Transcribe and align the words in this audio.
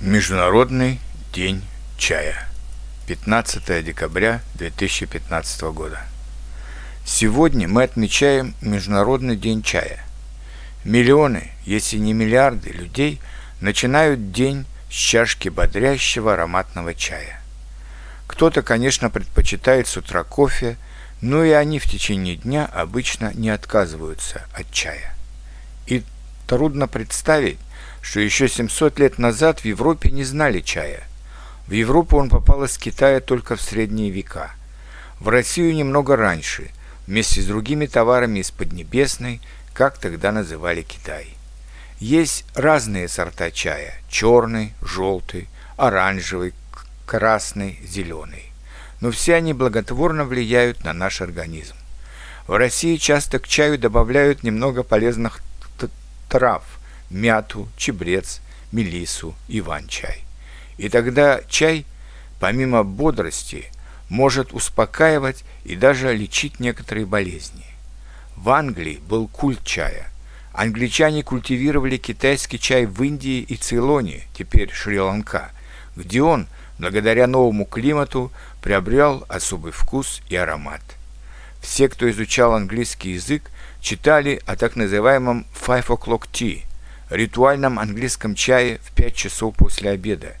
Международный 0.00 1.00
день 1.32 1.60
чая. 1.96 2.48
15 3.08 3.84
декабря 3.84 4.42
2015 4.54 5.60
года. 5.72 5.98
Сегодня 7.04 7.66
мы 7.66 7.82
отмечаем 7.82 8.54
Международный 8.60 9.34
день 9.34 9.60
чая. 9.60 10.04
Миллионы, 10.84 11.50
если 11.64 11.96
не 11.96 12.12
миллиарды 12.12 12.70
людей 12.70 13.20
начинают 13.60 14.30
день 14.30 14.66
с 14.88 14.94
чашки 14.94 15.48
бодрящего 15.48 16.34
ароматного 16.34 16.94
чая. 16.94 17.42
Кто-то, 18.28 18.62
конечно, 18.62 19.10
предпочитает 19.10 19.88
с 19.88 19.96
утра 19.96 20.22
кофе, 20.22 20.76
но 21.20 21.42
и 21.42 21.50
они 21.50 21.80
в 21.80 21.90
течение 21.90 22.36
дня 22.36 22.66
обычно 22.66 23.32
не 23.34 23.50
отказываются 23.50 24.46
от 24.54 24.70
чая. 24.70 25.12
И 25.88 26.04
трудно 26.48 26.88
представить, 26.88 27.58
что 28.00 28.20
еще 28.20 28.48
700 28.48 28.98
лет 28.98 29.18
назад 29.18 29.60
в 29.60 29.64
Европе 29.66 30.10
не 30.10 30.24
знали 30.24 30.60
чая. 30.60 31.04
В 31.66 31.72
Европу 31.72 32.16
он 32.16 32.30
попал 32.30 32.64
из 32.64 32.78
Китая 32.78 33.20
только 33.20 33.54
в 33.54 33.60
средние 33.60 34.10
века. 34.10 34.52
В 35.20 35.28
Россию 35.28 35.74
немного 35.74 36.16
раньше, 36.16 36.70
вместе 37.06 37.42
с 37.42 37.46
другими 37.46 37.86
товарами 37.86 38.38
из 38.38 38.50
Поднебесной, 38.50 39.40
как 39.74 39.98
тогда 39.98 40.32
называли 40.32 40.82
Китай. 40.82 41.28
Есть 42.00 42.46
разные 42.54 43.08
сорта 43.08 43.50
чая– 43.50 43.94
черный, 44.08 44.72
желтый, 44.80 45.48
оранжевый, 45.76 46.54
красный, 47.04 47.78
зеленый. 47.84 48.52
Но 49.00 49.10
все 49.10 49.34
они 49.34 49.52
благотворно 49.52 50.24
влияют 50.24 50.82
на 50.82 50.94
наш 50.94 51.20
организм. 51.20 51.74
В 52.46 52.56
России 52.56 52.96
часто 52.96 53.38
к 53.38 53.46
чаю 53.46 53.78
добавляют 53.78 54.42
немного 54.42 54.82
полезных 54.82 55.42
трав– 56.28 56.62
мяту, 57.10 57.68
чебрец, 57.76 58.40
мелису, 58.72 59.34
иван-чай. 59.48 60.24
И 60.76 60.88
тогда 60.88 61.40
чай, 61.48 61.84
помимо 62.40 62.84
бодрости, 62.84 63.70
может 64.08 64.52
успокаивать 64.52 65.44
и 65.64 65.76
даже 65.76 66.14
лечить 66.14 66.60
некоторые 66.60 67.06
болезни. 67.06 67.66
В 68.36 68.50
Англии 68.50 69.00
был 69.08 69.28
культ 69.28 69.64
чая. 69.64 70.10
Англичане 70.52 71.22
культивировали 71.22 71.96
китайский 71.96 72.58
чай 72.58 72.86
в 72.86 73.02
Индии 73.02 73.40
и 73.40 73.56
Цейлоне, 73.56 74.22
теперь 74.34 74.72
Шри-Ланка, 74.72 75.50
где 75.94 76.22
он, 76.22 76.46
благодаря 76.78 77.26
новому 77.26 77.64
климату, 77.64 78.32
приобрел 78.62 79.24
особый 79.28 79.72
вкус 79.72 80.20
и 80.28 80.36
аромат. 80.36 80.80
Все, 81.60 81.88
кто 81.88 82.10
изучал 82.10 82.54
английский 82.54 83.12
язык, 83.12 83.50
читали 83.80 84.40
о 84.46 84.56
так 84.56 84.76
называемом 84.76 85.46
«five 85.54 85.86
o'clock 85.86 86.28
tea», 86.32 86.64
ритуальном 87.10 87.78
английском 87.78 88.34
чае 88.34 88.78
в 88.82 88.92
5 88.92 89.14
часов 89.14 89.54
после 89.56 89.90
обеда. 89.90 90.36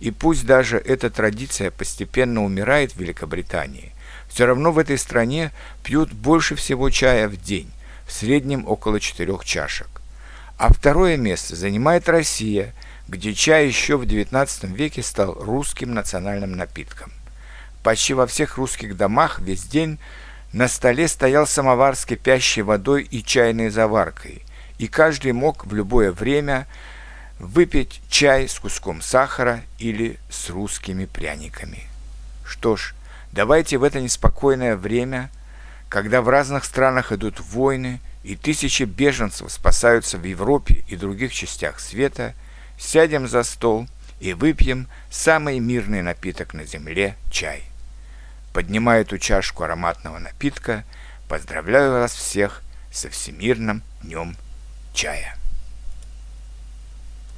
И 0.00 0.10
пусть 0.10 0.46
даже 0.46 0.78
эта 0.78 1.10
традиция 1.10 1.70
постепенно 1.70 2.44
умирает 2.44 2.92
в 2.92 2.98
Великобритании, 2.98 3.92
все 4.28 4.46
равно 4.46 4.72
в 4.72 4.78
этой 4.78 4.96
стране 4.96 5.50
пьют 5.82 6.12
больше 6.12 6.54
всего 6.54 6.88
чая 6.90 7.28
в 7.28 7.36
день, 7.36 7.70
в 8.06 8.12
среднем 8.12 8.66
около 8.66 9.00
4 9.00 9.38
чашек. 9.44 9.88
А 10.56 10.72
второе 10.72 11.16
место 11.16 11.56
занимает 11.56 12.08
Россия, 12.08 12.74
где 13.08 13.34
чай 13.34 13.66
еще 13.66 13.96
в 13.96 14.02
XIX 14.02 14.74
веке 14.74 15.02
стал 15.02 15.34
русским 15.34 15.94
национальным 15.94 16.52
напитком. 16.52 17.12
Почти 17.82 18.14
во 18.14 18.26
всех 18.26 18.56
русских 18.56 18.96
домах 18.96 19.40
весь 19.40 19.64
день 19.64 19.98
на 20.52 20.68
столе 20.68 21.08
стоял 21.08 21.46
самовар 21.46 21.96
с 21.96 22.04
кипящей 22.04 22.62
водой 22.62 23.06
и 23.10 23.22
чайной 23.22 23.70
заваркой– 23.70 24.42
и 24.80 24.88
каждый 24.88 25.32
мог 25.32 25.66
в 25.66 25.74
любое 25.74 26.10
время 26.10 26.66
выпить 27.38 28.00
чай 28.08 28.48
с 28.48 28.58
куском 28.58 29.02
сахара 29.02 29.60
или 29.78 30.18
с 30.30 30.48
русскими 30.48 31.04
пряниками. 31.04 31.82
Что 32.46 32.76
ж, 32.76 32.94
давайте 33.30 33.76
в 33.76 33.84
это 33.84 34.00
неспокойное 34.00 34.76
время, 34.76 35.30
когда 35.90 36.22
в 36.22 36.30
разных 36.30 36.64
странах 36.64 37.12
идут 37.12 37.40
войны 37.40 38.00
и 38.24 38.36
тысячи 38.36 38.84
беженцев 38.84 39.52
спасаются 39.52 40.16
в 40.16 40.24
Европе 40.24 40.82
и 40.88 40.96
других 40.96 41.34
частях 41.34 41.78
света, 41.78 42.32
сядем 42.78 43.28
за 43.28 43.42
стол 43.42 43.86
и 44.18 44.32
выпьем 44.32 44.88
самый 45.10 45.58
мирный 45.58 46.00
напиток 46.00 46.54
на 46.54 46.64
земле– 46.64 47.16
чай. 47.30 47.69
Поднимая 48.52 49.02
эту 49.02 49.18
чашку 49.18 49.62
ароматного 49.62 50.18
напитка, 50.18 50.84
поздравляю 51.28 51.92
вас 51.92 52.12
всех 52.12 52.62
со 52.92 53.08
Всемирным 53.08 53.82
днем 54.02 54.36
чая. 54.92 55.36